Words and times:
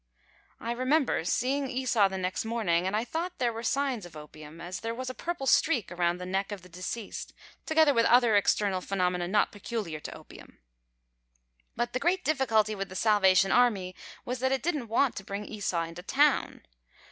I 0.59 0.71
remember 0.71 1.23
seeing 1.23 1.69
Esau 1.69 2.07
the 2.09 2.17
next 2.17 2.43
morning 2.43 2.87
and 2.87 2.95
I 2.95 3.03
thought 3.05 3.37
there 3.37 3.53
were 3.53 3.61
signs 3.61 4.03
of 4.03 4.13
ropium, 4.13 4.59
as 4.59 4.79
there 4.79 4.95
was 4.95 5.11
a 5.11 5.13
purple 5.13 5.45
streak 5.45 5.91
around 5.91 6.17
the 6.17 6.25
neck 6.25 6.51
of 6.51 6.63
deceased, 6.71 7.33
together 7.67 7.93
with 7.93 8.07
other 8.07 8.35
external 8.35 8.81
phenomena 8.81 9.27
not 9.27 9.51
peculiar 9.51 9.99
to 9.99 10.17
opium. 10.17 10.57
But 11.75 11.93
the 11.93 11.99
great 11.99 12.25
difficulty 12.25 12.73
with 12.73 12.89
the 12.89 12.95
Salvation 12.95 13.51
Army 13.51 13.93
was 14.25 14.39
that 14.39 14.51
it 14.51 14.63
didn't 14.63 14.87
want 14.87 15.15
to 15.17 15.23
bring 15.23 15.45
Esau 15.45 15.83
into 15.83 16.01
town. 16.01 16.63